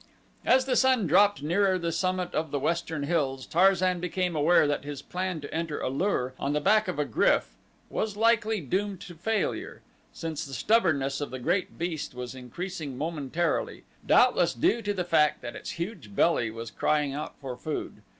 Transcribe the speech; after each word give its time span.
As 0.47 0.65
the 0.65 0.75
sun 0.75 1.05
dropped 1.05 1.43
nearer 1.43 1.77
the 1.77 1.91
summit 1.91 2.33
of 2.33 2.49
the 2.49 2.57
western 2.57 3.03
hills 3.03 3.45
Tarzan 3.45 3.99
became 3.99 4.35
aware 4.35 4.65
that 4.65 4.83
his 4.83 5.03
plan 5.03 5.41
to 5.41 5.53
enter 5.53 5.79
A 5.79 5.89
lur 5.89 6.29
upon 6.29 6.53
the 6.53 6.59
back 6.59 6.87
of 6.87 6.97
a 6.97 7.05
GRYF 7.05 7.53
was 7.87 8.17
likely 8.17 8.61
doomed 8.61 8.99
to 9.01 9.13
failure, 9.13 9.83
since 10.11 10.43
the 10.43 10.55
stubbornness 10.55 11.21
of 11.21 11.29
the 11.29 11.37
great 11.37 11.77
beast 11.77 12.15
was 12.15 12.33
increasing 12.33 12.97
momentarily, 12.97 13.83
doubtless 14.03 14.55
due 14.55 14.81
to 14.81 14.93
the 14.95 15.03
fact 15.05 15.43
that 15.43 15.55
its 15.55 15.69
huge 15.77 16.15
belly 16.15 16.49
was 16.49 16.71
crying 16.71 17.13
out 17.13 17.35
for 17.39 17.55
food. 17.55 18.01